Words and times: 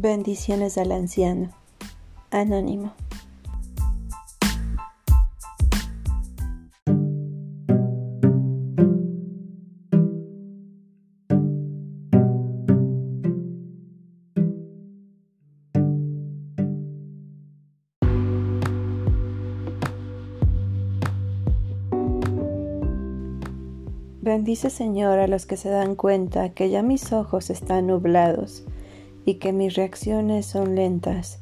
Bendiciones 0.00 0.78
al 0.78 0.92
anciano. 0.92 1.50
Anónimo. 2.30 2.92
Bendice 24.20 24.70
Señor 24.70 25.18
a 25.18 25.26
los 25.26 25.44
que 25.44 25.56
se 25.56 25.68
dan 25.70 25.96
cuenta 25.96 26.50
que 26.50 26.70
ya 26.70 26.82
mis 26.84 27.12
ojos 27.12 27.50
están 27.50 27.88
nublados 27.88 28.64
y 29.28 29.34
que 29.34 29.52
mis 29.52 29.74
reacciones 29.74 30.46
son 30.46 30.74
lentas. 30.74 31.38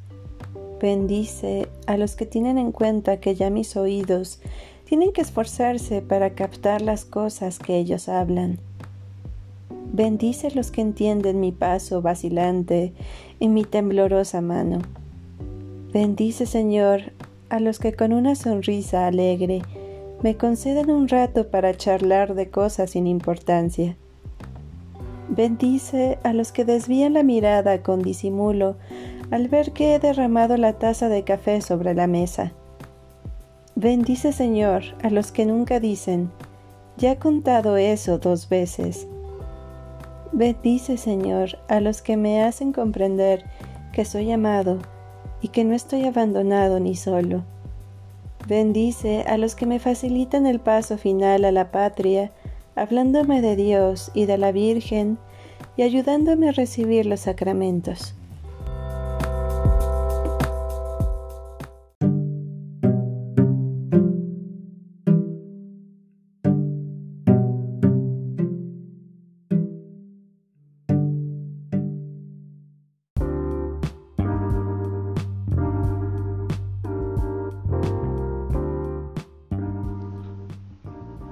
Bendice 0.80 1.68
a 1.86 1.96
los 1.96 2.16
que 2.16 2.26
tienen 2.26 2.58
en 2.58 2.72
cuenta 2.72 3.20
que 3.20 3.36
ya 3.36 3.48
mis 3.48 3.76
oídos 3.76 4.40
tienen 4.86 5.12
que 5.12 5.20
esforzarse 5.20 6.02
para 6.02 6.30
captar 6.30 6.82
las 6.82 7.04
cosas 7.04 7.60
que 7.60 7.76
ellos 7.76 8.08
hablan. 8.08 8.58
Bendice 9.92 10.48
a 10.48 10.50
los 10.50 10.72
que 10.72 10.80
entienden 10.80 11.38
mi 11.38 11.52
paso 11.52 12.02
vacilante 12.02 12.92
y 13.38 13.46
mi 13.46 13.62
temblorosa 13.62 14.40
mano. 14.40 14.80
Bendice, 15.92 16.46
Señor, 16.46 17.12
a 17.50 17.60
los 17.60 17.78
que 17.78 17.92
con 17.92 18.12
una 18.12 18.34
sonrisa 18.34 19.06
alegre 19.06 19.62
me 20.24 20.36
conceden 20.36 20.90
un 20.90 21.06
rato 21.06 21.50
para 21.50 21.76
charlar 21.76 22.34
de 22.34 22.50
cosas 22.50 22.90
sin 22.90 23.06
importancia. 23.06 23.96
Bendice 25.28 26.18
a 26.22 26.32
los 26.32 26.52
que 26.52 26.64
desvían 26.64 27.14
la 27.14 27.22
mirada 27.22 27.82
con 27.82 28.00
disimulo 28.00 28.76
al 29.30 29.48
ver 29.48 29.72
que 29.72 29.94
he 29.94 29.98
derramado 29.98 30.56
la 30.56 30.74
taza 30.74 31.08
de 31.08 31.24
café 31.24 31.60
sobre 31.60 31.94
la 31.94 32.06
mesa. 32.06 32.52
Bendice, 33.74 34.32
Señor, 34.32 34.84
a 35.02 35.10
los 35.10 35.32
que 35.32 35.44
nunca 35.44 35.80
dicen, 35.80 36.30
ya 36.96 37.12
he 37.12 37.16
contado 37.16 37.76
eso 37.76 38.18
dos 38.18 38.48
veces. 38.48 39.08
Bendice, 40.32 40.96
Señor, 40.96 41.58
a 41.68 41.80
los 41.80 42.02
que 42.02 42.16
me 42.16 42.42
hacen 42.42 42.72
comprender 42.72 43.44
que 43.92 44.04
soy 44.04 44.30
amado 44.30 44.78
y 45.40 45.48
que 45.48 45.64
no 45.64 45.74
estoy 45.74 46.04
abandonado 46.04 46.80
ni 46.80 46.94
solo. 46.94 47.44
Bendice 48.46 49.22
a 49.26 49.38
los 49.38 49.56
que 49.56 49.66
me 49.66 49.80
facilitan 49.80 50.46
el 50.46 50.60
paso 50.60 50.98
final 50.98 51.44
a 51.44 51.52
la 51.52 51.72
patria 51.72 52.32
hablándome 52.76 53.42
de 53.42 53.56
Dios 53.56 54.12
y 54.14 54.26
de 54.26 54.38
la 54.38 54.52
Virgen 54.52 55.18
y 55.76 55.82
ayudándome 55.82 56.50
a 56.50 56.52
recibir 56.52 57.06
los 57.06 57.20
sacramentos. 57.20 58.14